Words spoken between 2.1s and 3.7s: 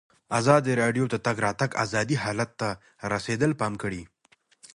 حالت ته رسېدلي